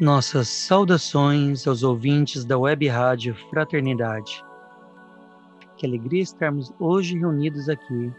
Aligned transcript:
Nossas 0.00 0.46
saudações 0.46 1.66
aos 1.66 1.82
ouvintes 1.82 2.44
da 2.44 2.56
Web 2.56 2.86
Rádio 2.86 3.34
Fraternidade. 3.50 4.44
Que 5.76 5.84
alegria 5.84 6.22
estarmos 6.22 6.72
hoje 6.78 7.18
reunidos 7.18 7.68
aqui 7.68 8.12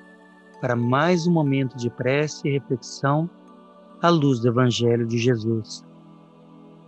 para 0.59 0.75
mais 0.75 1.25
um 1.25 1.31
momento 1.31 1.77
de 1.77 1.89
prece 1.89 2.45
e 2.45 2.51
reflexão 2.51 3.29
à 4.01 4.09
luz 4.09 4.41
do 4.41 4.49
Evangelho 4.49 5.07
de 5.07 5.17
Jesus. 5.17 5.85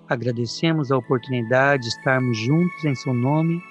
Agradecemos 0.09 0.91
a 0.91 0.97
oportunidade 0.97 1.83
de 1.83 1.89
estarmos 1.89 2.37
juntos 2.37 2.83
em 2.83 2.93
seu 2.93 3.13
nome, 3.13 3.63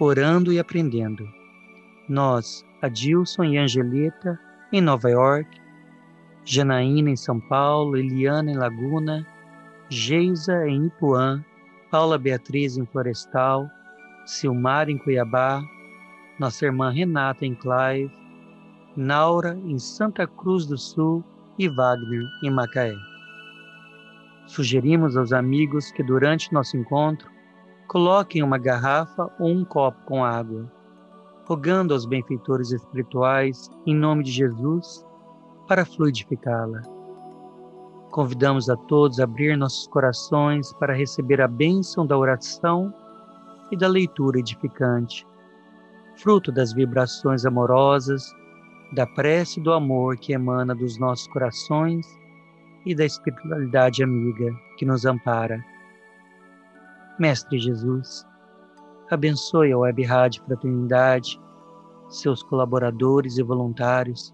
orando 0.00 0.50
e 0.50 0.58
aprendendo. 0.58 1.28
Nós, 2.08 2.64
Adilson 2.80 3.44
e 3.44 3.58
Angelita, 3.58 4.40
em 4.72 4.80
Nova 4.80 5.10
York, 5.10 5.60
Janaína 6.42 7.10
em 7.10 7.16
São 7.16 7.38
Paulo, 7.38 7.98
Eliana 7.98 8.50
em 8.50 8.56
Laguna, 8.56 9.26
Geisa 9.94 10.66
em 10.66 10.86
Ipuã, 10.86 11.40
Paula 11.88 12.18
Beatriz 12.18 12.76
em 12.76 12.84
Florestal, 12.84 13.70
Silmar 14.26 14.90
em 14.90 14.98
Cuiabá, 14.98 15.62
nossa 16.36 16.64
irmã 16.64 16.90
Renata 16.90 17.46
em 17.46 17.54
Clive, 17.54 18.12
Naura 18.96 19.56
em 19.64 19.78
Santa 19.78 20.26
Cruz 20.26 20.66
do 20.66 20.76
Sul 20.76 21.22
e 21.60 21.68
Wagner 21.68 22.24
em 22.42 22.50
Macaé. 22.50 22.96
Sugerimos 24.46 25.16
aos 25.16 25.32
amigos 25.32 25.92
que 25.92 26.02
durante 26.02 26.52
nosso 26.52 26.76
encontro 26.76 27.30
coloquem 27.86 28.42
uma 28.42 28.58
garrafa 28.58 29.30
ou 29.38 29.48
um 29.48 29.64
copo 29.64 30.04
com 30.06 30.24
água, 30.24 30.68
rogando 31.46 31.94
aos 31.94 32.04
benfeitores 32.04 32.72
espirituais, 32.72 33.70
em 33.86 33.94
nome 33.94 34.24
de 34.24 34.32
Jesus, 34.32 35.06
para 35.68 35.86
fluidificá-la. 35.86 36.93
Convidamos 38.14 38.70
a 38.70 38.76
todos 38.76 39.18
a 39.18 39.24
abrir 39.24 39.58
nossos 39.58 39.88
corações 39.88 40.72
para 40.74 40.94
receber 40.94 41.40
a 41.40 41.48
bênção 41.48 42.06
da 42.06 42.16
oração 42.16 42.94
e 43.72 43.76
da 43.76 43.88
leitura 43.88 44.38
edificante, 44.38 45.26
fruto 46.18 46.52
das 46.52 46.72
vibrações 46.72 47.44
amorosas, 47.44 48.22
da 48.92 49.04
prece 49.04 49.60
do 49.60 49.72
amor 49.72 50.16
que 50.16 50.32
emana 50.32 50.76
dos 50.76 50.96
nossos 50.96 51.26
corações 51.26 52.06
e 52.86 52.94
da 52.94 53.04
espiritualidade 53.04 54.04
amiga 54.04 54.54
que 54.78 54.86
nos 54.86 55.04
ampara. 55.04 55.60
Mestre 57.18 57.58
Jesus, 57.58 58.24
abençoe 59.10 59.72
a 59.72 59.78
Web 59.78 60.04
Rádio 60.04 60.44
Fraternidade, 60.44 61.40
seus 62.08 62.44
colaboradores 62.44 63.38
e 63.38 63.42
voluntários, 63.42 64.32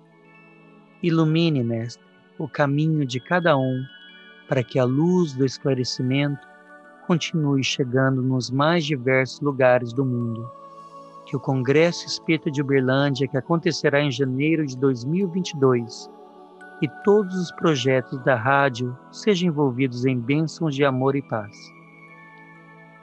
Ilumine, 1.02 1.64
Mestre, 1.64 2.09
o 2.40 2.48
caminho 2.48 3.04
de 3.04 3.20
cada 3.20 3.56
um, 3.56 3.84
para 4.48 4.64
que 4.64 4.78
a 4.78 4.84
luz 4.84 5.34
do 5.34 5.44
esclarecimento 5.44 6.48
continue 7.06 7.62
chegando 7.62 8.22
nos 8.22 8.50
mais 8.50 8.84
diversos 8.86 9.40
lugares 9.40 9.92
do 9.92 10.06
mundo. 10.06 10.50
Que 11.26 11.36
o 11.36 11.40
Congresso 11.40 12.06
Espírita 12.06 12.50
de 12.50 12.62
Uberlândia, 12.62 13.28
que 13.28 13.36
acontecerá 13.36 14.00
em 14.00 14.10
janeiro 14.10 14.66
de 14.66 14.76
2022, 14.78 16.10
e 16.80 16.88
todos 17.04 17.36
os 17.36 17.52
projetos 17.52 18.18
da 18.24 18.36
rádio 18.36 18.96
sejam 19.12 19.48
envolvidos 19.48 20.06
em 20.06 20.18
bênçãos 20.18 20.74
de 20.74 20.82
amor 20.82 21.14
e 21.14 21.22
paz. 21.22 21.54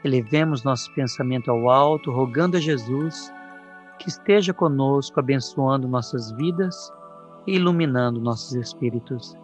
Elevemos 0.04 0.64
nosso 0.64 0.92
pensamento 0.96 1.52
ao 1.52 1.70
alto, 1.70 2.12
rogando 2.12 2.58
a 2.58 2.60
Jesus 2.60 3.32
que 4.00 4.10
esteja 4.10 4.52
conosco, 4.52 5.20
abençoando 5.20 5.88
nossas 5.88 6.32
vidas 6.32 6.92
iluminando 7.48 8.20
nossos 8.20 8.54
espíritos. 8.54 9.36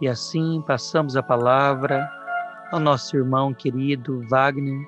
E 0.00 0.06
assim 0.06 0.62
passamos 0.66 1.16
a 1.16 1.22
palavra 1.22 2.08
ao 2.70 2.78
nosso 2.78 3.16
irmão 3.16 3.54
querido 3.54 4.22
Wagner, 4.28 4.86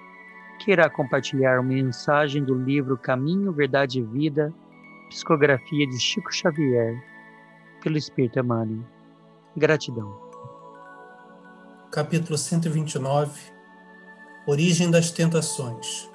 que 0.61 0.71
irá 0.71 0.91
compartilhar 0.91 1.59
uma 1.59 1.71
mensagem 1.71 2.45
do 2.45 2.55
livro 2.55 2.99
Caminho, 2.99 3.53
Verdade 3.53 4.01
e 4.01 4.03
Vida, 4.03 4.53
psicografia 5.09 5.87
de 5.87 5.99
Chico 5.99 6.33
Xavier, 6.33 7.03
pelo 7.83 7.97
Espírito 7.97 8.39
Emmanuel. 8.39 8.85
Gratidão. 9.57 10.31
Capítulo 11.91 12.39
129 12.39 13.51
Origem 14.47 14.91
das 14.91 15.11
tentações. 15.11 16.09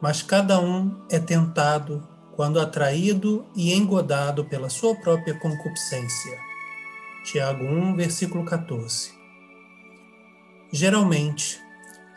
Mas 0.00 0.22
cada 0.22 0.60
um 0.60 1.04
é 1.10 1.18
tentado 1.18 2.06
quando 2.36 2.60
atraído 2.60 3.46
e 3.54 3.72
engodado 3.72 4.44
pela 4.44 4.68
sua 4.68 4.94
própria 4.94 5.38
concupiscência. 5.38 6.38
Tiago 7.24 7.64
1, 7.64 7.96
versículo 7.96 8.44
14. 8.44 9.12
Geralmente, 10.72 11.60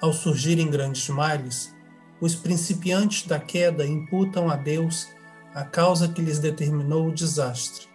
ao 0.01 0.11
surgirem 0.11 0.69
grandes 0.69 1.07
males, 1.09 1.73
os 2.19 2.35
principiantes 2.35 3.25
da 3.27 3.39
queda 3.39 3.85
imputam 3.85 4.49
a 4.49 4.55
Deus 4.55 5.07
a 5.53 5.63
causa 5.63 6.07
que 6.07 6.21
lhes 6.21 6.39
determinou 6.39 7.07
o 7.07 7.13
desastre. 7.13 7.87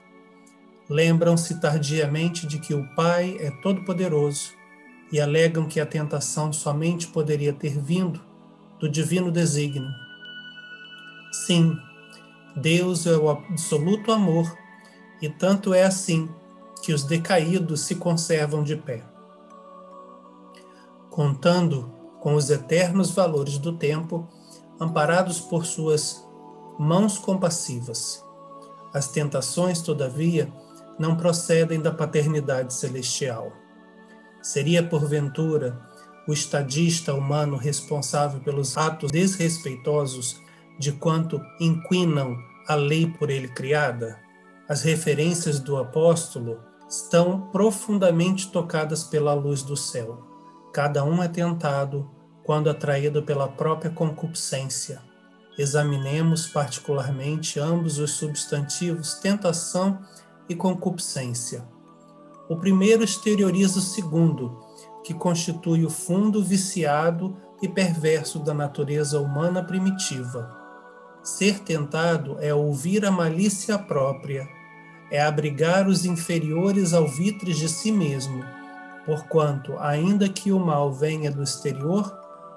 Lembram-se 0.89 1.61
tardiamente 1.61 2.47
de 2.47 2.59
que 2.59 2.75
o 2.75 2.87
Pai 2.95 3.37
é 3.41 3.51
todo-poderoso 3.63 4.53
e 5.13 5.21
alegam 5.21 5.67
que 5.67 5.81
a 5.81 5.87
tentação 5.87 6.53
somente 6.53 7.09
poderia 7.09 7.53
ter 7.53 7.79
vindo 7.79 8.21
do 8.81 8.89
divino 8.89 9.31
desígnio. 9.31 9.91
Sim, 11.47 11.77
Deus 12.57 13.07
é 13.07 13.17
o 13.17 13.31
absoluto 13.31 14.13
amor, 14.13 14.57
e 15.21 15.29
tanto 15.29 15.73
é 15.73 15.85
assim 15.85 16.29
que 16.83 16.93
os 16.93 17.05
decaídos 17.05 17.83
se 17.83 17.95
conservam 17.95 18.63
de 18.63 18.77
pé. 18.77 19.05
Contando 21.09 21.93
com 22.21 22.35
os 22.35 22.51
eternos 22.51 23.11
valores 23.11 23.59
do 23.59 23.73
tempo, 23.73 24.29
amparados 24.81 25.41
por 25.41 25.65
suas 25.65 26.27
mãos 26.79 27.19
compassivas. 27.19 28.25
As 28.93 29.09
tentações, 29.09 29.81
todavia, 29.81 30.53
não 30.99 31.17
procedem 31.17 31.81
da 31.81 31.91
paternidade 31.91 32.75
celestial. 32.75 33.53
Seria, 34.43 34.83
porventura, 34.83 35.81
o 36.27 36.33
estadista 36.33 37.15
humano 37.15 37.57
responsável 37.57 38.41
pelos 38.41 38.77
atos 38.77 39.11
desrespeitosos 39.11 40.42
de 40.83 40.91
quanto 40.91 41.41
inquinam 41.61 42.37
a 42.67 42.75
lei 42.75 43.07
por 43.07 43.31
ele 43.31 43.47
criada, 43.47 44.19
as 44.69 44.83
referências 44.83 45.61
do 45.61 45.77
apóstolo 45.77 46.59
estão 46.91 47.43
profundamente 47.53 48.51
tocadas 48.51 49.05
pela 49.05 49.33
luz 49.33 49.63
do 49.63 49.77
céu. 49.77 50.27
Cada 50.75 51.05
um 51.05 51.23
é 51.23 51.29
tentado 51.29 52.11
quando 52.43 52.69
atraído 52.69 53.23
pela 53.23 53.47
própria 53.47 53.93
concupiscência. 53.93 55.01
Examinemos 55.57 56.49
particularmente 56.49 57.61
ambos 57.61 58.01
os 58.01 58.11
substantivos 58.15 59.15
tentação 59.15 60.01
e 60.49 60.57
concupiscência. 60.57 61.65
O 62.49 62.57
primeiro 62.57 63.05
exterioriza 63.05 63.79
o 63.79 63.83
segundo, 63.83 64.59
que 65.05 65.15
constitui 65.15 65.85
o 65.85 65.91
fundo 65.91 66.43
viciado 66.43 67.37
e 67.63 67.69
perverso 67.69 68.41
da 68.41 68.53
natureza 68.53 69.21
humana 69.21 69.63
primitiva 69.63 70.61
Ser 71.23 71.61
tentado 71.61 72.37
é 72.41 72.53
ouvir 72.53 73.05
a 73.05 73.11
malícia 73.11 73.79
própria, 73.79 74.49
é 75.11 75.23
abrigar 75.23 75.87
os 75.87 76.05
inferiores 76.05 76.93
alvitres 76.93 77.57
de 77.57 77.69
si 77.69 77.93
mesmo, 77.93 78.45
porquanto, 79.07 79.77
ainda 79.79 80.29
que 80.29 80.51
o 80.51 80.59
mal 80.59 80.93
venha 80.93 81.31
do 81.31 81.43
exterior, 81.43 82.13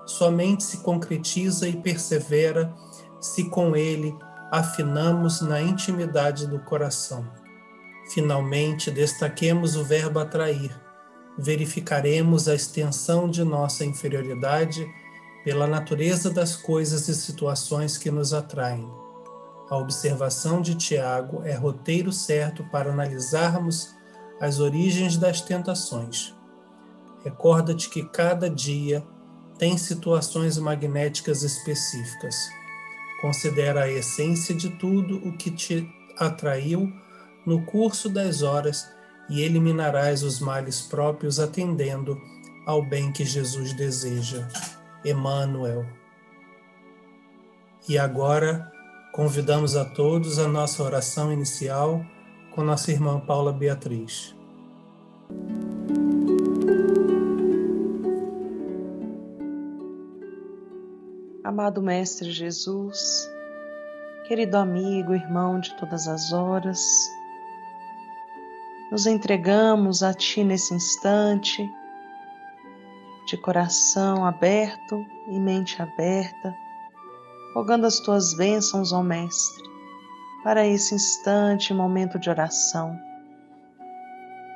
somente 0.06 0.64
se 0.64 0.78
concretiza 0.78 1.68
e 1.68 1.76
persevera 1.76 2.74
se 3.20 3.50
com 3.50 3.76
ele 3.76 4.16
afinamos 4.52 5.42
na 5.42 5.62
intimidade 5.62 6.48
do 6.48 6.60
coração. 6.60 7.26
Finalmente, 8.10 8.90
destaquemos 8.90 9.76
o 9.76 9.84
verbo 9.84 10.20
atrair. 10.20 10.72
Verificaremos 11.38 12.48
a 12.48 12.56
extensão 12.56 13.30
de 13.30 13.44
nossa 13.44 13.84
inferioridade 13.84 14.88
pela 15.46 15.68
natureza 15.68 16.32
das 16.32 16.56
coisas 16.56 17.08
e 17.08 17.14
situações 17.14 18.00
que 18.00 18.10
nos 18.10 18.34
atraem. 18.34 18.92
A 19.70 19.78
observação 19.78 20.60
de 20.60 20.74
Tiago 20.74 21.44
é 21.44 21.54
roteiro 21.54 22.12
certo 22.12 22.64
para 22.72 22.92
analisarmos 22.92 23.94
as 24.42 24.60
origens 24.60 25.18
das 25.18 25.42
tentações. 25.42 26.34
Recorda-te 27.24 27.92
que 27.92 28.04
cada 28.10 28.50
dia 28.50 29.06
tem 29.60 29.78
situações 29.78 30.58
magnéticas 30.58 31.44
específicas. 31.44 32.36
Considera 33.22 33.84
a 33.84 33.92
essência 33.92 34.54
de 34.54 34.72
tudo 34.72 35.18
o 35.28 35.38
que 35.38 35.52
te 35.52 35.88
atraiu 36.18 36.92
no 37.46 37.64
curso 37.68 38.10
das 38.10 38.42
horas 38.42 38.90
e 39.30 39.42
eliminarás 39.42 40.24
os 40.24 40.40
males 40.40 40.82
próprios 40.82 41.40
atendendo 41.40 42.20
ao 42.66 42.84
bem 42.84 43.12
que 43.12 43.24
Jesus 43.24 43.74
deseja. 43.74 44.48
Emmanuel. 45.06 45.86
E 47.88 47.98
agora 47.98 48.72
convidamos 49.14 49.76
a 49.76 49.86
todos 49.86 50.40
a 50.40 50.48
nossa 50.48 50.82
oração 50.82 51.32
inicial 51.32 52.04
com 52.56 52.64
nossa 52.64 52.92
irmã 52.92 53.20
Paula 53.20 53.54
Beatriz. 53.54 54.36
Amado 61.44 61.82
Mestre 61.82 62.32
Jesus, 62.32 63.30
querido 64.28 64.58
amigo, 64.58 65.14
irmão 65.14 65.60
de 65.60 65.76
todas 65.78 66.08
as 66.08 66.34
horas, 66.34 67.08
nos 68.92 69.06
entregamos 69.06 70.02
a 70.02 70.12
Ti 70.12 70.44
nesse 70.44 70.74
instante 70.74 71.70
de 73.26 73.38
coração 73.38 74.26
aberto 74.26 75.06
e 75.28 75.40
mente 75.40 75.82
aberta, 75.82 76.56
rogando 77.54 77.86
as 77.88 78.00
Tuas 78.00 78.36
bênçãos, 78.36 78.92
ó 78.92 79.02
Mestre, 79.02 79.64
para 80.44 80.66
esse 80.66 80.94
instante, 80.94 81.74
momento 81.74 82.20
de 82.20 82.30
oração, 82.30 83.00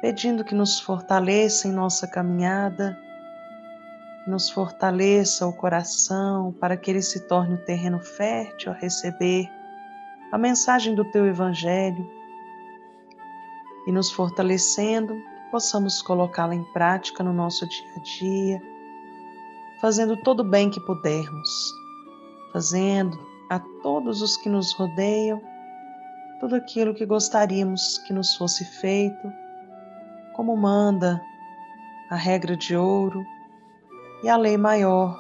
pedindo 0.01 0.44
que 0.44 0.54
nos 0.54 0.80
fortaleça 0.80 1.68
em 1.68 1.71
nossa 1.71 2.07
caminhada 2.07 2.98
nos 4.30 4.50
fortaleça 4.50 5.48
o 5.48 5.54
coração 5.54 6.54
para 6.54 6.77
que 6.77 6.92
ele 6.92 7.01
se 7.01 7.27
torne 7.27 7.56
o 7.56 7.66
terreno 7.66 8.00
fértil 8.00 8.71
a 8.71 8.75
receber 8.75 9.50
a 10.31 10.38
mensagem 10.38 10.94
do 10.94 11.04
teu 11.04 11.25
Evangelho 11.25 12.07
e 13.88 13.92
nos 13.92 14.12
fortalecendo, 14.12 15.19
possamos 15.51 16.01
colocá-la 16.01 16.56
em 16.56 16.63
prática 16.74 17.24
no 17.24 17.34
nosso 17.34 17.68
dia 17.68 17.92
a 17.96 18.00
dia, 18.00 18.62
fazendo 19.81 20.18
todo 20.18 20.42
o 20.42 20.44
bem 20.44 20.69
que 20.69 20.80
pudermos, 20.80 21.74
fazendo 22.54 23.18
a 23.50 23.60
todos 23.81 24.22
os 24.22 24.38
que 24.38 24.50
nos 24.50 24.74
rodeiam 24.74 25.42
tudo 26.40 26.56
aquilo 26.56 26.94
que 26.94 27.06
gostaríamos 27.06 27.98
que 28.00 28.13
nos 28.13 28.36
fosse 28.36 28.63
feito, 28.63 29.31
como 30.36 30.56
manda 30.56 31.22
a 32.10 32.16
regra 32.16 32.56
de 32.56 32.75
ouro 32.75 33.25
e 34.24 34.30
a 34.30 34.38
lei 34.38 34.57
maior, 34.57 35.19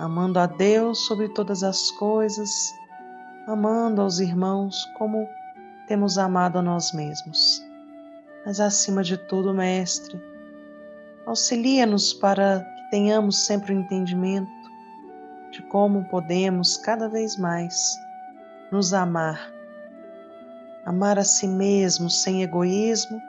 amando 0.00 0.38
a 0.38 0.46
Deus 0.46 1.06
sobre 1.06 1.28
todas 1.28 1.62
as 1.62 1.90
coisas, 1.92 2.74
amando 3.46 4.02
aos 4.02 4.18
irmãos 4.18 4.84
como 4.98 5.28
temos 5.86 6.18
amado 6.18 6.58
a 6.58 6.62
nós 6.62 6.92
mesmos. 6.92 7.62
Mas 8.44 8.58
acima 8.58 9.04
de 9.04 9.16
tudo, 9.16 9.54
Mestre, 9.54 10.20
auxilia-nos 11.24 12.12
para 12.12 12.60
que 12.60 12.90
tenhamos 12.90 13.46
sempre 13.46 13.72
o 13.72 13.76
um 13.76 13.80
entendimento 13.80 14.50
de 15.52 15.62
como 15.62 16.04
podemos 16.08 16.76
cada 16.76 17.08
vez 17.08 17.36
mais 17.36 17.96
nos 18.72 18.92
amar. 18.92 19.52
Amar 20.84 21.18
a 21.18 21.24
si 21.24 21.46
mesmo 21.46 22.10
sem 22.10 22.42
egoísmo, 22.42 23.20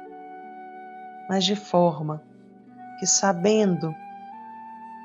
mas 1.29 1.45
de 1.45 1.55
forma 1.55 2.23
que, 2.99 3.05
sabendo 3.05 3.93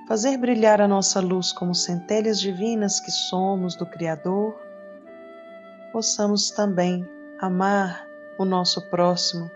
fazer 0.06 0.38
brilhar 0.38 0.80
a 0.80 0.88
nossa 0.88 1.20
luz 1.20 1.52
como 1.52 1.74
centelhas 1.74 2.40
divinas 2.40 2.98
que 2.98 3.10
somos 3.10 3.74
do 3.74 3.84
Criador, 3.84 4.58
possamos 5.92 6.50
também 6.50 7.06
amar 7.40 8.06
o 8.38 8.44
nosso 8.46 8.80
próximo 8.88 9.50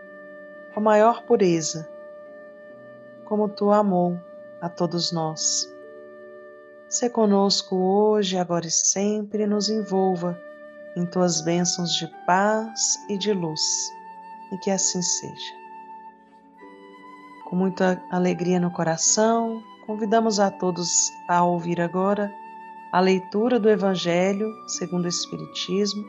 com 0.74 0.80
maior 0.80 1.22
pureza, 1.22 1.88
como 3.24 3.48
tu 3.48 3.70
amou 3.70 4.18
a 4.60 4.68
todos 4.68 5.12
nós. 5.12 5.68
Se 6.88 7.08
conosco 7.08 7.76
hoje, 7.76 8.36
agora 8.36 8.66
e 8.66 8.70
sempre, 8.70 9.46
nos 9.46 9.68
envolva 9.68 10.38
em 10.96 11.06
tuas 11.06 11.40
bênçãos 11.40 11.92
de 11.94 12.06
paz 12.26 12.96
e 13.08 13.16
de 13.16 13.32
luz, 13.32 13.90
e 14.52 14.58
que 14.58 14.70
assim 14.70 15.00
seja. 15.00 15.54
Com 17.48 17.56
muita 17.56 18.02
alegria 18.10 18.60
no 18.60 18.70
coração, 18.70 19.62
Convidamos 19.86 20.38
a 20.38 20.48
todos 20.48 21.12
a 21.26 21.42
ouvir 21.42 21.80
agora 21.80 22.32
a 22.92 23.00
leitura 23.00 23.58
do 23.58 23.68
Evangelho 23.68 24.48
segundo 24.68 25.06
o 25.06 25.08
Espiritismo 25.08 26.04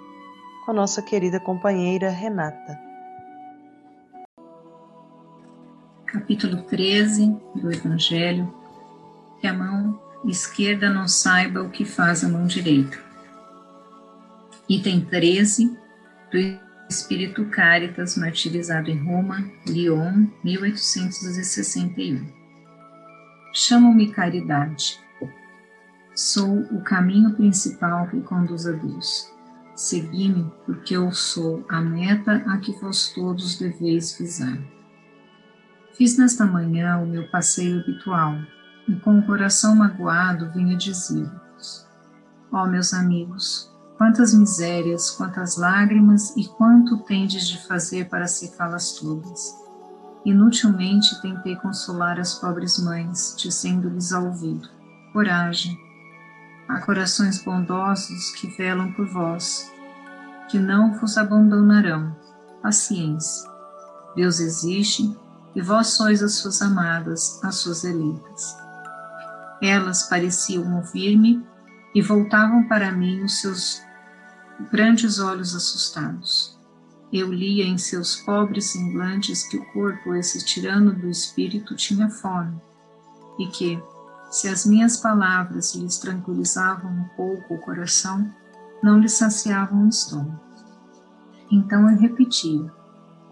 com 0.63 0.71
a 0.71 0.73
nossa 0.75 1.01
querida 1.01 1.39
companheira 1.39 2.09
Renata. 2.09 2.92
Capítulo 6.13 6.61
13 6.61 7.35
do 7.55 7.71
Evangelho: 7.71 8.53
Que 9.41 9.47
a 9.47 9.53
mão 9.53 9.99
esquerda 10.25 10.87
não 10.87 11.07
saiba 11.07 11.63
o 11.63 11.71
que 11.71 11.83
faz 11.83 12.23
a 12.23 12.29
mão 12.29 12.45
direita. 12.45 12.99
Item 14.69 15.05
13 15.05 15.75
do 16.31 16.37
Espírito 16.87 17.45
Caritas, 17.45 18.15
martirizado 18.15 18.91
em 18.91 19.03
Roma, 19.03 19.43
Lyon, 19.65 20.27
1861. 20.43 22.27
Chamo-me 23.51 24.11
caridade. 24.11 24.99
Sou 26.13 26.59
o 26.59 26.83
caminho 26.83 27.33
principal 27.33 28.07
que 28.07 28.21
conduz 28.21 28.67
a 28.67 28.71
Deus. 28.71 29.33
Segui-me, 29.75 30.45
porque 30.63 30.95
eu 30.95 31.11
sou 31.11 31.65
a 31.67 31.81
meta 31.81 32.43
a 32.45 32.59
que 32.59 32.71
vós 32.73 33.09
todos 33.09 33.57
deveis 33.57 34.15
visar. 34.15 34.59
Fiz 35.97 36.17
nesta 36.17 36.45
manhã 36.45 36.97
o 36.97 37.05
meu 37.05 37.27
passeio 37.29 37.79
habitual 37.79 38.37
e 38.87 38.95
com 38.95 39.19
o 39.19 39.25
coração 39.25 39.75
magoado 39.75 40.51
venho 40.51 40.77
dizer-vos: 40.77 41.87
Ó 42.51 42.63
oh, 42.63 42.67
meus 42.67 42.93
amigos, 42.93 43.71
quantas 43.97 44.33
misérias, 44.33 45.11
quantas 45.11 45.57
lágrimas 45.57 46.35
e 46.35 46.47
quanto 46.47 46.97
tendes 46.99 47.47
de 47.47 47.65
fazer 47.67 48.09
para 48.09 48.27
secá-las 48.27 48.93
todas 48.93 49.63
Inutilmente 50.25 51.21
tentei 51.21 51.57
consolar 51.57 52.17
as 52.17 52.35
pobres 52.35 52.79
mães, 52.79 53.35
dizendo-lhes 53.37 54.13
ao 54.13 54.27
ouvido: 54.27 54.69
Coragem, 55.11 55.77
há 56.69 56.79
corações 56.79 57.43
bondosos 57.43 58.31
que 58.31 58.47
velam 58.55 58.93
por 58.93 59.05
vós, 59.05 59.69
que 60.49 60.57
não 60.57 60.93
vos 60.93 61.17
abandonarão. 61.17 62.15
Paciência. 62.61 63.51
Deus 64.15 64.39
existe 64.39 65.13
e 65.55 65.61
vós 65.61 65.87
sois 65.87 66.23
as 66.23 66.35
suas 66.35 66.61
amadas, 66.61 67.39
as 67.43 67.55
suas 67.55 67.83
eleitas. 67.83 68.57
Elas 69.61 70.03
pareciam 70.09 70.75
ouvir-me 70.75 71.45
e 71.93 72.01
voltavam 72.01 72.67
para 72.67 72.91
mim 72.91 73.23
os 73.23 73.39
seus 73.39 73.81
grandes 74.71 75.19
olhos 75.19 75.55
assustados. 75.55 76.57
Eu 77.11 77.31
lia 77.31 77.65
em 77.65 77.77
seus 77.77 78.15
pobres 78.15 78.71
semblantes 78.71 79.43
que 79.47 79.57
o 79.57 79.65
corpo, 79.71 80.15
esse 80.15 80.43
tirano 80.43 80.93
do 80.93 81.07
espírito, 81.07 81.75
tinha 81.75 82.09
fome, 82.09 82.59
e 83.37 83.45
que, 83.47 83.81
se 84.31 84.47
as 84.47 84.65
minhas 84.65 84.97
palavras 84.97 85.75
lhes 85.75 85.99
tranquilizavam 85.99 86.91
um 86.91 87.07
pouco 87.15 87.53
o 87.53 87.59
coração, 87.59 88.33
não 88.81 88.99
lhes 88.99 89.13
saciavam 89.13 89.85
o 89.85 89.89
estômago. 89.89 90.41
Então 91.51 91.87
eu 91.89 91.97
repetia: 91.97 92.71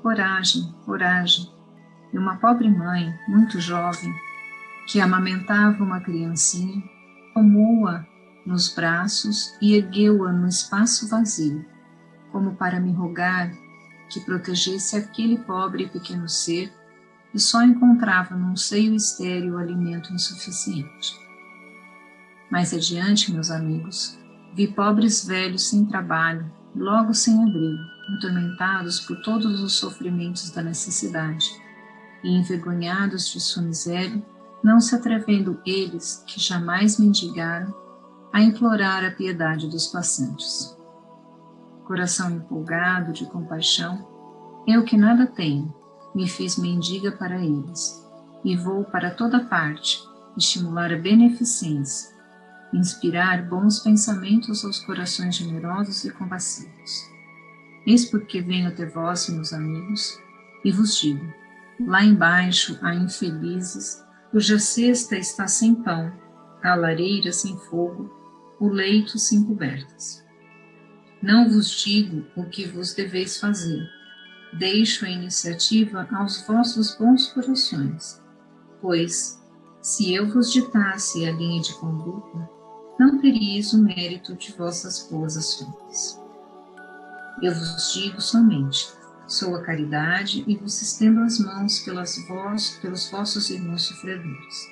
coragem, 0.02 0.72
coragem. 0.86 1.52
E 2.14 2.18
uma 2.18 2.38
pobre 2.38 2.70
mãe, 2.70 3.14
muito 3.28 3.60
jovem, 3.60 4.14
que 4.88 5.00
amamentava 5.00 5.84
uma 5.84 6.02
criancinha, 6.02 6.84
tomou-a 7.34 8.06
nos 8.46 8.74
braços 8.74 9.56
e 9.62 9.76
ergueu-a 9.76 10.32
no 10.32 10.48
espaço 10.48 11.08
vazio, 11.08 11.66
como 12.32 12.56
para 12.56 12.80
me 12.80 12.92
rogar 12.92 13.52
que 14.10 14.20
protegesse 14.20 14.98
aquele 14.98 15.38
pobre 15.38 15.86
e 15.86 15.90
pequeno 15.90 16.28
ser 16.28 16.72
que 17.32 17.40
só 17.40 17.64
encontrava 17.64 18.36
num 18.36 18.58
seio 18.58 18.94
estéril 18.94 19.58
alimento 19.58 20.14
insuficiente. 20.14 21.18
Mais 22.52 22.74
adiante, 22.74 23.32
meus 23.32 23.50
amigos, 23.50 24.20
vi 24.54 24.68
pobres 24.68 25.26
velhos 25.26 25.70
sem 25.70 25.86
trabalho, 25.86 26.52
logo 26.76 27.14
sem 27.14 27.42
abrigo, 27.42 27.82
atormentados 28.18 29.00
por 29.00 29.22
todos 29.22 29.62
os 29.62 29.74
sofrimentos 29.74 30.52
da 30.52 30.62
necessidade, 30.62 31.50
e 32.24 32.30
envergonhados 32.30 33.28
de 33.30 33.40
sua 33.40 33.64
miséria, 33.64 34.24
não 34.64 34.80
se 34.80 34.96
atrevendo 34.96 35.60
eles, 35.66 36.24
que 36.28 36.40
jamais 36.40 37.00
mendigaram, 37.00 37.74
a 38.32 38.42
implorar 38.42 39.04
a 39.04 39.12
piedade 39.12 39.68
dos 39.68 39.88
passantes 39.88 40.80
coração 41.92 42.32
empolgado 42.32 43.12
de 43.12 43.26
compaixão, 43.26 44.08
eu 44.66 44.86
que 44.86 44.96
nada 44.96 45.28
tenho, 45.28 45.74
me 46.16 46.26
fiz 46.26 46.58
mendiga 46.58 47.12
para 47.12 47.44
eles, 47.44 48.02
e 48.46 48.56
vou 48.56 48.86
para 48.86 49.12
toda 49.12 49.44
parte 49.44 50.02
estimular 50.38 50.94
a 50.94 50.98
beneficência, 50.98 52.16
inspirar 52.74 53.46
bons 53.46 53.80
pensamentos 53.80 54.64
aos 54.64 54.80
corações 54.80 55.36
generosos 55.36 56.06
e 56.06 56.12
compassivos. 56.12 57.12
Eis 57.86 58.06
porque 58.06 58.42
venho 58.42 58.70
até 58.70 58.86
vós, 58.86 59.28
meus 59.28 59.52
amigos, 59.52 60.18
e 60.64 60.72
vos 60.72 60.96
digo: 60.96 61.26
lá 61.86 62.04
embaixo 62.04 62.78
há 62.82 62.94
infelizes, 62.96 64.04
cuja 64.32 64.58
cesta 64.60 65.18
está 65.18 65.48
sem 65.48 65.76
pão, 65.76 66.12
a 66.64 66.76
lareira 66.76 67.32
sem 67.32 67.58
fogo, 67.58 68.10
o 68.60 68.68
leito 68.68 69.18
sem 69.18 69.44
cobertas. 69.44 70.24
Não 71.22 71.50
vos 71.50 71.70
digo 71.70 72.26
o 72.36 72.46
que 72.46 72.66
vos 72.66 72.94
deveis 72.94 73.40
fazer. 73.40 73.88
Deixo 74.58 75.06
a 75.06 75.10
iniciativa 75.10 76.08
aos 76.12 76.46
vossos 76.46 76.96
bons 76.96 77.28
corações, 77.28 78.22
pois, 78.82 79.40
se 79.82 80.14
eu 80.14 80.28
vos 80.30 80.52
ditasse 80.52 81.26
a 81.26 81.32
linha 81.32 81.62
de 81.62 81.74
conduta, 81.76 82.50
não 83.00 83.20
teríeis 83.20 83.74
o 83.74 83.82
mérito 83.82 84.36
de 84.36 84.52
vossas 84.52 85.08
boas 85.10 85.38
ações. 85.38 86.20
Eu 87.42 87.56
vos 87.56 87.94
digo 87.94 88.22
somente, 88.22 88.88
sou 89.28 89.56
a 89.56 89.64
caridade 89.64 90.44
e 90.48 90.56
vos 90.56 90.82
estendo 90.82 91.22
as 91.22 91.40
mãos 91.40 91.80
pelas 91.80 92.18
vós, 92.28 92.78
pelos 92.82 93.10
vossos 93.10 93.50
irmãos 93.50 93.84
sofredores. 93.84 94.72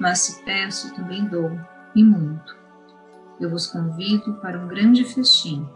Mas 0.00 0.20
se 0.20 0.44
peço, 0.44 0.94
também 0.94 1.26
dou, 1.26 1.58
e 1.94 2.02
muito. 2.02 2.56
Eu 3.40 3.50
vos 3.50 3.66
convido 3.66 4.34
para 4.34 4.58
um 4.58 4.68
grande 4.68 5.04
festim 5.04 5.66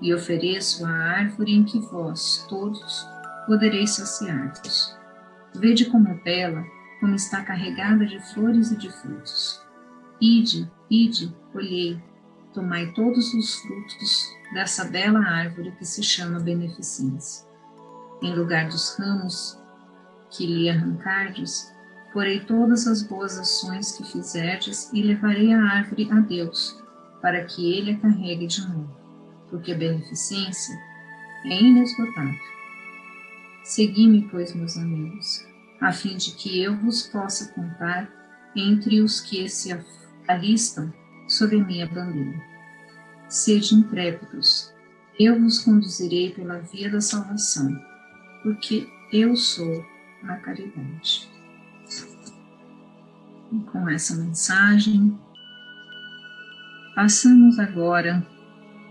e 0.00 0.12
ofereço 0.12 0.84
a 0.84 0.90
árvore 0.90 1.52
em 1.54 1.64
que 1.64 1.78
vós, 1.78 2.44
todos, 2.48 3.06
podereis 3.46 3.90
saciar-vos. 3.90 4.96
Vede 5.54 5.86
como 5.86 6.08
é 6.08 6.14
bela, 6.14 6.64
como 7.00 7.14
está 7.14 7.42
carregada 7.42 8.04
de 8.04 8.20
flores 8.32 8.70
e 8.70 8.76
de 8.76 8.90
frutos. 8.90 9.62
Ide, 10.20 10.70
ide, 10.90 11.34
olhei, 11.54 12.02
tomai 12.56 12.90
todos 12.92 13.34
os 13.34 13.56
frutos 13.56 14.34
dessa 14.54 14.86
bela 14.86 15.20
árvore 15.20 15.72
que 15.72 15.84
se 15.84 16.02
chama 16.02 16.40
beneficência. 16.40 17.46
Em 18.22 18.34
lugar 18.34 18.66
dos 18.68 18.96
ramos 18.98 19.60
que 20.30 20.46
lhe 20.46 20.70
arrancardes, 20.70 21.70
porei 22.14 22.40
todas 22.40 22.86
as 22.86 23.02
boas 23.02 23.38
ações 23.38 23.92
que 23.92 24.10
fizerdes 24.10 24.90
e 24.94 25.02
levarei 25.02 25.52
a 25.52 25.62
árvore 25.62 26.08
a 26.10 26.20
Deus, 26.20 26.82
para 27.20 27.44
que 27.44 27.74
ele 27.74 27.92
a 27.92 27.98
carregue 27.98 28.46
de 28.46 28.66
novo, 28.66 28.96
porque 29.50 29.72
a 29.72 29.76
beneficência 29.76 30.74
é 31.44 31.60
inesgotável. 31.60 32.40
Segui-me, 33.64 34.30
pois, 34.30 34.54
meus 34.54 34.78
amigos, 34.78 35.44
a 35.78 35.92
fim 35.92 36.16
de 36.16 36.32
que 36.32 36.62
eu 36.62 36.74
vos 36.78 37.02
possa 37.02 37.52
contar 37.52 38.10
entre 38.56 39.02
os 39.02 39.20
que 39.20 39.46
se 39.46 39.78
alistam 40.26 40.90
sob 41.26 41.56
a 41.56 41.64
minha 41.64 41.86
bandeira. 41.86 42.40
Sede 43.28 43.74
intrépidos, 43.74 44.72
eu 45.18 45.40
vos 45.40 45.58
conduzirei 45.58 46.32
pela 46.32 46.58
via 46.58 46.90
da 46.90 47.00
salvação, 47.00 47.74
porque 48.42 48.88
eu 49.12 49.34
sou 49.36 49.84
a 50.24 50.36
caridade. 50.36 51.28
E 53.52 53.58
com 53.70 53.88
essa 53.88 54.14
mensagem, 54.16 55.18
passamos 56.94 57.58
agora 57.58 58.26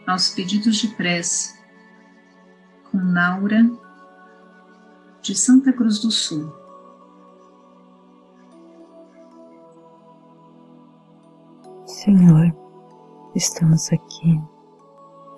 aos 0.07 0.29
pedidos 0.29 0.77
de 0.77 0.87
prece 0.95 1.55
com 2.89 2.97
Naura 2.97 3.69
de 5.21 5.35
Santa 5.35 5.73
Cruz 5.73 5.99
do 5.99 6.11
Sul. 6.11 6.64
Senhor, 12.05 12.55
estamos 13.33 13.91
aqui, 13.91 14.39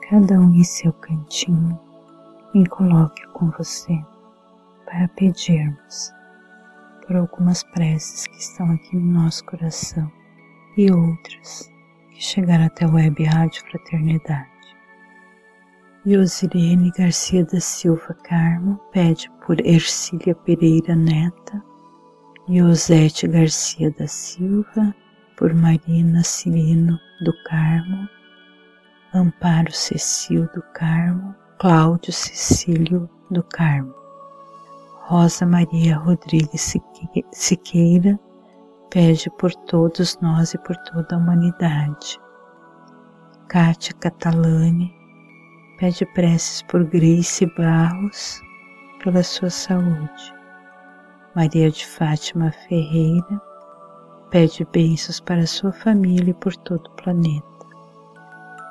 cada 0.10 0.38
um 0.38 0.54
em 0.54 0.66
seu 0.66 0.92
cantinho, 0.92 1.80
em 2.54 2.66
colóquio 2.66 3.26
com 3.32 3.50
você, 3.52 3.98
para 4.84 5.08
pedirmos 5.16 6.12
por 7.06 7.16
algumas 7.16 7.64
preces 7.64 8.28
que 8.28 8.36
estão 8.36 8.70
aqui 8.70 8.98
no 8.98 9.14
nosso 9.14 9.46
coração 9.46 10.12
e 10.76 10.92
outras 10.92 11.72
que 12.12 12.22
chegaram 12.22 12.66
até 12.66 12.84
a 12.84 12.90
Web 12.90 13.24
Rádio 13.24 13.64
Fraternidade. 13.72 14.76
Josirene 16.06 16.92
Garcia 16.98 17.46
da 17.46 17.62
Silva 17.62 18.14
Carmo 18.26 18.78
pede 18.92 19.32
por 19.46 19.58
Ercília 19.66 20.36
Pereira 20.36 20.98
Neta, 20.98 21.64
Josete 22.46 23.26
Garcia 23.26 23.90
da 23.92 24.06
Silva, 24.06 24.94
por 25.38 25.54
Marina 25.54 26.24
Cirino 26.24 27.00
do 27.22 27.32
Carmo, 27.44 28.10
Amparo 29.14 29.72
Cecil 29.72 30.50
do 30.54 30.64
Carmo, 30.74 31.36
Cláudio 31.60 32.12
Cecílio 32.12 33.08
do 33.30 33.44
Carmo, 33.44 33.94
Rosa 35.06 35.46
Maria 35.46 35.96
Rodrigues 35.96 36.76
Siqueira 37.32 38.20
pede 38.90 39.30
por 39.38 39.54
todos 39.54 40.20
nós 40.22 40.54
e 40.54 40.58
por 40.58 40.76
toda 40.78 41.16
a 41.16 41.20
humanidade. 41.20 42.20
Kátia 43.48 43.94
Catalani 43.94 44.92
pede 45.80 46.06
preces 46.14 46.64
por 46.64 46.84
Grace 46.84 47.46
Barros 47.58 48.42
pela 49.04 49.22
sua 49.22 49.52
saúde. 49.52 50.36
Maria 51.36 51.70
de 51.70 51.86
Fátima 51.86 52.52
Ferreira 52.52 53.47
pede 54.30 54.68
bênçãos 54.72 55.20
para 55.20 55.48
sua 55.48 55.72
família 55.72 56.32
e 56.32 56.34
por 56.34 56.56
todo 56.58 56.88
o 56.88 56.96
planeta. 57.02 57.46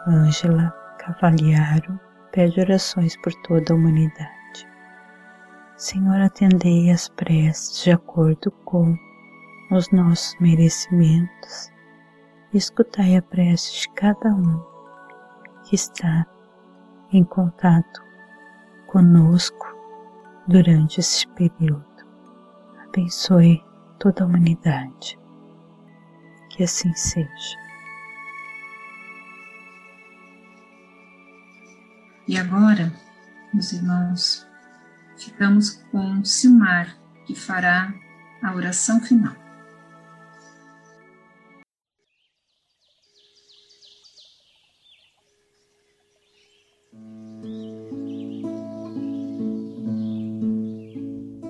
Ângela 0.06 0.70
Cavaliaro 0.98 1.98
pede 2.32 2.60
orações 2.60 3.16
por 3.16 3.32
toda 3.42 3.72
a 3.72 3.76
humanidade. 3.76 4.68
Senhor, 5.76 6.20
atendei 6.20 6.90
as 6.90 7.08
preces 7.08 7.82
de 7.82 7.92
acordo 7.92 8.50
com 8.64 8.96
os 9.70 9.90
nossos 9.90 10.34
merecimentos 10.40 11.72
e 12.52 12.58
escutai 12.58 13.16
a 13.16 13.22
prece 13.22 13.80
de 13.80 13.88
cada 13.90 14.28
um 14.30 14.62
que 15.64 15.74
está 15.74 16.26
em 17.12 17.24
contato 17.24 18.02
conosco 18.86 19.66
durante 20.46 21.00
este 21.00 21.28
período. 21.28 21.84
Abençoe 22.88 23.62
toda 23.98 24.24
a 24.24 24.26
humanidade. 24.26 25.18
Que 26.56 26.64
assim 26.64 26.94
seja. 26.94 27.28
E 32.26 32.38
agora, 32.38 32.90
meus 33.52 33.72
irmãos, 33.74 34.46
ficamos 35.18 35.82
com 35.92 36.24
Silmar, 36.24 36.96
que 37.26 37.34
fará 37.34 37.92
a 38.42 38.54
oração 38.54 38.98
final. 39.02 39.36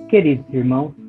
Queridos 0.09 0.53
irmãos, 0.53 1.06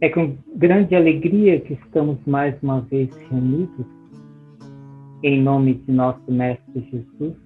é 0.00 0.08
com 0.08 0.34
grande 0.56 0.96
alegria 0.96 1.60
que 1.60 1.74
estamos 1.74 2.18
mais 2.26 2.54
uma 2.62 2.80
vez 2.80 3.14
reunidos 3.28 3.86
em 5.22 5.42
nome 5.42 5.74
de 5.74 5.92
nosso 5.92 6.32
Mestre 6.32 6.80
Jesus. 6.90 7.36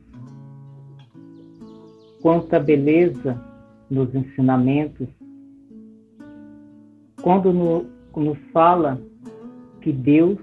Quanta 2.23 2.61
beleza 2.61 3.43
nos 3.91 4.15
ensinamentos 4.15 5.09
quando 7.21 7.53
no, 7.53 7.87
nos 8.17 8.39
fala 8.53 9.01
que 9.81 9.91
Deus 9.91 10.39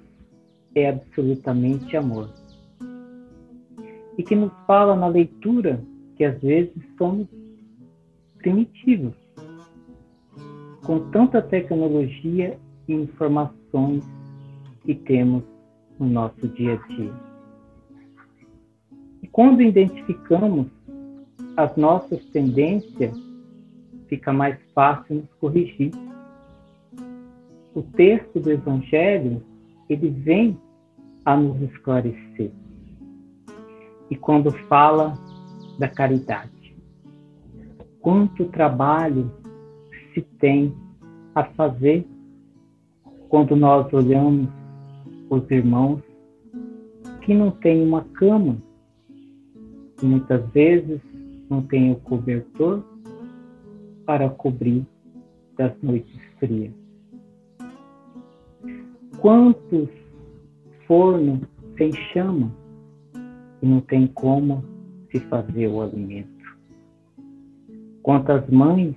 é 0.76 0.90
absolutamente 0.90 1.96
amor. 1.96 2.30
E 4.18 4.24
que 4.24 4.36
nos 4.36 4.52
fala 4.68 4.98
na 4.98 5.08
leitura 5.08 5.82
que 6.18 6.26
às 6.26 6.40
vezes 6.42 6.74
somos 6.98 7.28
primitivos 8.38 9.21
com 10.92 11.10
tanta 11.10 11.42
tecnologia 11.42 12.60
e 12.86 12.94
informações 12.94 14.04
que 14.84 14.94
temos 14.94 15.42
no 15.98 16.06
nosso 16.06 16.50
dia 16.50 16.74
a 16.74 16.88
dia. 16.90 17.14
E 19.24 19.28
quando 19.28 19.62
identificamos 19.62 20.68
as 21.56 21.74
nossas 21.78 22.22
tendências, 22.32 23.18
fica 24.10 24.34
mais 24.34 24.60
fácil 24.76 25.16
nos 25.16 25.34
corrigir. 25.40 25.94
O 27.74 27.84
texto 27.96 28.42
do 28.42 28.52
Evangelho, 28.52 29.42
ele 29.88 30.10
vem 30.10 30.60
a 31.24 31.38
nos 31.38 31.62
esclarecer. 31.72 32.52
E 34.10 34.16
quando 34.18 34.52
fala 34.68 35.14
da 35.80 35.88
caridade, 35.88 36.76
quanto 38.02 38.44
trabalho 38.48 39.40
se 40.14 40.22
tem 40.40 40.74
a 41.36 41.44
fazer 41.44 42.06
quando 43.30 43.56
nós 43.56 43.92
olhamos 43.94 44.50
os 45.30 45.50
irmãos 45.50 46.02
que 47.22 47.34
não 47.34 47.52
têm 47.52 47.82
uma 47.82 48.04
cama, 48.16 48.58
que 49.98 50.06
muitas 50.06 50.46
vezes 50.52 51.00
não 51.50 51.62
têm 51.62 51.92
o 51.92 51.96
cobertor 51.98 52.84
para 54.06 54.30
cobrir 54.30 54.86
das 55.58 55.74
noites 55.82 56.20
frias. 56.40 56.74
Quantos 59.20 59.88
fornos 60.88 61.40
sem 61.78 61.94
chama 62.12 62.52
e 63.62 63.66
não 63.66 63.80
tem 63.82 64.08
como 64.08 64.64
se 65.12 65.20
fazer 65.22 65.68
o 65.68 65.82
alimento? 65.82 66.30
Quantas 68.02 68.50
mães 68.50 68.96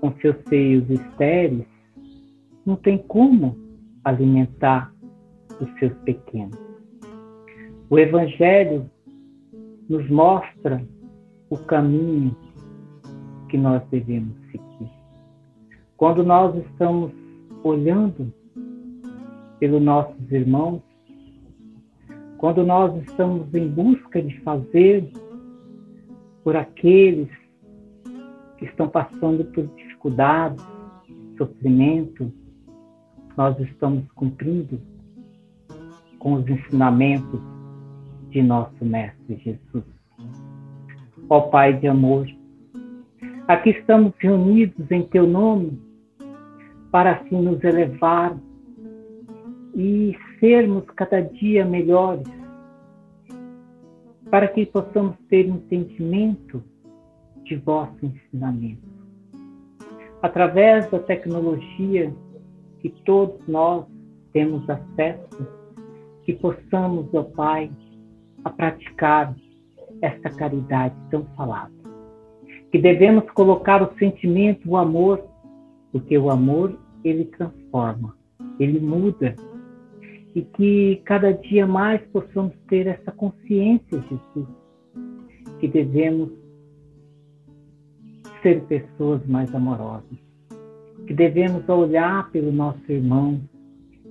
com 0.00 0.12
seus 0.20 0.36
seios 0.48 0.88
estéreis, 0.88 1.66
não 2.64 2.76
tem 2.76 2.98
como 2.98 3.56
alimentar 4.04 4.92
os 5.60 5.70
seus 5.78 5.92
pequenos. 6.00 6.58
O 7.88 7.98
Evangelho 7.98 8.90
nos 9.88 10.08
mostra 10.08 10.82
o 11.50 11.56
caminho 11.58 12.34
que 13.48 13.58
nós 13.58 13.82
devemos 13.90 14.36
seguir. 14.50 14.90
Quando 15.96 16.22
nós 16.24 16.56
estamos 16.66 17.12
olhando 17.64 18.32
pelos 19.58 19.82
nossos 19.82 20.32
irmãos, 20.32 20.80
quando 22.38 22.64
nós 22.64 22.96
estamos 23.02 23.52
em 23.54 23.68
busca 23.68 24.22
de 24.22 24.40
fazer 24.40 25.12
por 26.42 26.56
aqueles 26.56 27.28
que 28.56 28.64
estão 28.64 28.88
passando 28.88 29.44
por 29.46 29.66
dificuldades, 29.66 29.89
sofrimento, 31.36 32.32
nós 33.36 33.58
estamos 33.60 34.04
cumprindo 34.12 34.80
com 36.18 36.34
os 36.34 36.48
ensinamentos 36.48 37.40
de 38.30 38.42
nosso 38.42 38.84
Mestre 38.84 39.36
Jesus. 39.36 39.84
Ó 41.28 41.40
Pai 41.42 41.78
de 41.78 41.88
amor, 41.88 42.26
aqui 43.48 43.70
estamos 43.70 44.12
reunidos 44.18 44.90
em 44.90 45.02
Teu 45.02 45.26
nome 45.26 45.80
para 46.90 47.12
assim 47.12 47.40
nos 47.40 47.62
elevar 47.64 48.36
e 49.74 50.16
sermos 50.38 50.84
cada 50.96 51.20
dia 51.20 51.64
melhores, 51.64 52.26
para 54.30 54.48
que 54.48 54.66
possamos 54.66 55.16
ter 55.28 55.46
entendimento 55.46 56.62
de 57.44 57.56
vosso 57.56 57.96
ensinamento. 58.04 58.89
Através 60.22 60.90
da 60.90 60.98
tecnologia 60.98 62.12
que 62.80 62.90
todos 63.04 63.46
nós 63.48 63.86
temos 64.32 64.68
acesso, 64.68 65.46
que 66.24 66.34
possamos, 66.34 67.12
ó 67.14 67.22
Pai, 67.22 67.70
a 68.44 68.50
praticar 68.50 69.34
esta 70.02 70.30
caridade 70.30 70.94
tão 71.10 71.24
falada. 71.36 71.72
Que 72.70 72.78
devemos 72.78 73.28
colocar 73.32 73.82
o 73.82 73.92
sentimento, 73.98 74.68
o 74.70 74.76
amor, 74.76 75.24
porque 75.90 76.16
o 76.16 76.30
amor 76.30 76.78
ele 77.02 77.24
transforma, 77.24 78.14
ele 78.58 78.78
muda. 78.78 79.34
E 80.34 80.42
que 80.42 81.02
cada 81.04 81.32
dia 81.32 81.66
mais 81.66 82.00
possamos 82.12 82.54
ter 82.68 82.86
essa 82.86 83.10
consciência, 83.10 84.00
Jesus, 84.08 84.48
que 85.58 85.66
devemos 85.66 86.30
ser 88.42 88.62
pessoas 88.62 89.24
mais 89.26 89.54
amorosas, 89.54 90.18
que 91.06 91.14
devemos 91.14 91.68
olhar 91.68 92.30
pelo 92.30 92.52
nosso 92.52 92.80
irmão, 92.90 93.40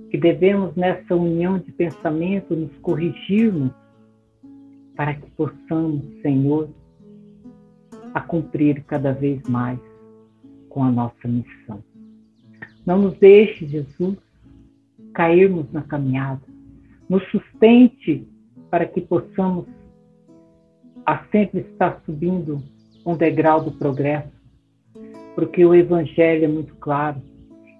que 0.09 0.17
devemos 0.17 0.75
nessa 0.75 1.15
união 1.15 1.59
de 1.59 1.71
pensamento 1.71 2.55
nos 2.55 2.75
corrigirmos 2.79 3.71
para 4.95 5.13
que 5.13 5.29
possamos, 5.31 6.03
Senhor, 6.21 6.69
a 8.13 8.21
cumprir 8.21 8.83
cada 8.85 9.13
vez 9.13 9.41
mais 9.47 9.79
com 10.67 10.83
a 10.83 10.91
nossa 10.91 11.27
missão. 11.27 11.83
Não 12.85 12.97
nos 12.99 13.17
deixe, 13.19 13.67
Jesus, 13.67 14.17
cairmos 15.13 15.71
na 15.71 15.83
caminhada. 15.83 16.41
Nos 17.07 17.23
sustente 17.29 18.27
para 18.69 18.85
que 18.85 19.01
possamos 19.01 19.67
a 21.05 21.23
sempre 21.31 21.61
estar 21.61 22.01
subindo 22.05 22.61
um 23.05 23.15
degrau 23.15 23.63
do 23.63 23.71
progresso, 23.71 24.31
porque 25.35 25.65
o 25.65 25.73
Evangelho 25.73 26.45
é 26.45 26.47
muito 26.47 26.75
claro 26.75 27.21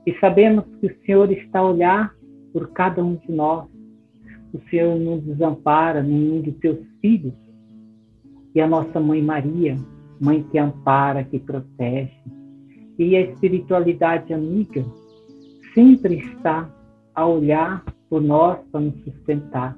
e 0.06 0.14
sabemos 0.20 0.66
que 0.80 0.88
o 0.88 1.06
Senhor 1.06 1.32
está 1.32 1.60
a 1.60 1.70
olhar 1.70 2.14
por 2.54 2.72
cada 2.72 3.04
um 3.04 3.16
de 3.16 3.32
nós 3.32 3.68
o 4.54 4.60
Senhor 4.70 4.98
não 5.00 5.20
desampara 5.20 6.02
nenhum 6.02 6.42
de 6.42 6.52
teus 6.54 6.80
filhos. 7.02 7.34
E 8.56 8.62
a 8.62 8.68
nossa 8.68 9.00
mãe 9.00 9.22
Maria, 9.22 9.76
mãe 10.20 10.44
que 10.44 10.58
ampara, 10.58 11.24
que 11.24 11.38
protege, 11.38 12.12
e 12.98 13.16
a 13.16 13.22
espiritualidade 13.22 14.34
amiga 14.34 14.84
sempre 15.74 16.16
está 16.16 16.70
a 17.14 17.26
olhar 17.26 17.86
por 18.10 18.22
nós 18.22 18.60
para 18.72 18.82
nos 18.82 18.96
sustentar. 19.04 19.78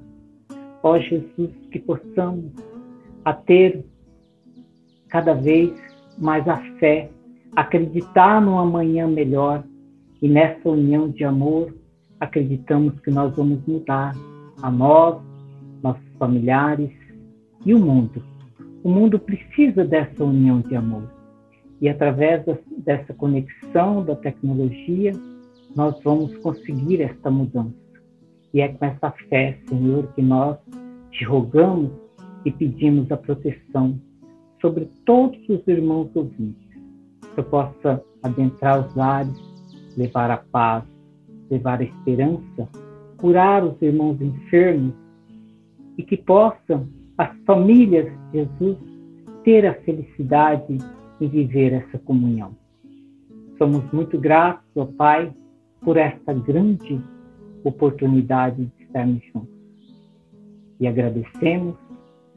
Ó 0.82 0.98
Jesus, 0.98 1.52
que 1.70 1.78
possamos 1.78 2.50
a 3.24 3.32
ter 3.32 3.84
cada 5.12 5.34
vez 5.34 5.70
mais 6.18 6.48
a 6.48 6.56
fé, 6.78 7.10
acreditar 7.54 8.40
no 8.40 8.58
amanhã 8.58 9.06
melhor 9.06 9.62
e 10.22 10.28
nessa 10.28 10.70
união 10.70 11.10
de 11.10 11.22
amor 11.22 11.74
acreditamos 12.18 12.98
que 13.00 13.10
nós 13.10 13.36
vamos 13.36 13.60
mudar 13.66 14.14
a 14.62 14.70
nós, 14.70 15.22
nossos 15.82 16.08
familiares 16.18 16.90
e 17.66 17.74
o 17.74 17.78
mundo. 17.78 18.24
O 18.82 18.88
mundo 18.88 19.18
precisa 19.18 19.84
dessa 19.84 20.24
união 20.24 20.60
de 20.60 20.74
amor. 20.74 21.12
E 21.78 21.90
através 21.90 22.42
dessa 22.78 23.12
conexão 23.12 24.02
da 24.04 24.16
tecnologia, 24.16 25.12
nós 25.76 26.00
vamos 26.02 26.34
conseguir 26.38 27.02
esta 27.02 27.30
mudança. 27.30 27.74
E 28.54 28.62
é 28.62 28.68
com 28.68 28.86
essa 28.86 29.10
fé, 29.28 29.58
Senhor, 29.68 30.06
que 30.14 30.22
nós 30.22 30.56
te 31.10 31.24
rogamos 31.24 31.90
e 32.46 32.50
pedimos 32.50 33.12
a 33.12 33.16
proteção 33.16 34.00
sobre 34.62 34.88
todos 35.04 35.38
os 35.48 35.66
irmãos 35.68 36.08
ouvintes, 36.14 36.68
que 37.34 37.40
eu 37.40 37.44
possa 37.44 38.02
adentrar 38.22 38.86
os 38.86 38.94
lares, 38.94 39.36
levar 39.98 40.30
a 40.30 40.38
paz, 40.38 40.84
levar 41.50 41.80
a 41.80 41.84
esperança 41.84 42.68
curar 43.22 43.64
os 43.64 43.80
irmãos 43.80 44.20
enfermos 44.20 44.92
e 45.96 46.02
que 46.02 46.16
possam 46.16 46.88
as 47.16 47.30
famílias 47.46 48.12
Jesus 48.32 48.76
ter 49.44 49.64
a 49.64 49.74
felicidade 49.74 50.78
de 51.20 51.28
viver 51.28 51.72
essa 51.72 51.98
comunhão. 52.00 52.52
Somos 53.58 53.84
muito 53.92 54.18
gratos, 54.18 54.64
ó 54.74 54.86
Pai, 54.86 55.32
por 55.82 55.96
esta 55.96 56.34
grande 56.34 57.00
oportunidade 57.62 58.64
de 58.64 58.84
estarmos 58.84 59.22
juntos. 59.32 59.48
E 60.80 60.88
agradecemos 60.88 61.76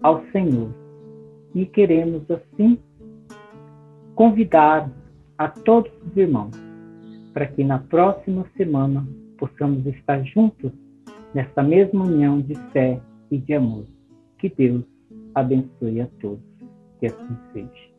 ao 0.04 0.24
Senhor 0.32 0.70
e 1.56 1.66
queremos 1.66 2.30
assim 2.30 2.78
convidar 4.14 4.92
a 5.38 5.48
todos 5.48 5.92
os 6.06 6.18
irmãos 6.18 6.56
para 7.34 7.48
que 7.48 7.64
na 7.64 7.80
próxima 7.80 8.46
semana 8.56 9.08
possamos 9.38 9.86
estar 9.88 10.24
juntos 10.24 10.72
nessa 11.34 11.64
mesma 11.64 12.06
união 12.06 12.40
de 12.40 12.56
fé 12.72 13.00
e 13.32 13.38
de 13.38 13.54
amor. 13.54 13.86
Que 14.38 14.50
Deus 14.50 14.84
abençoe 15.34 16.02
a 16.02 16.08
todos. 16.22 16.40
Que 17.00 17.08
assim 17.08 17.38
seja. 17.52 17.95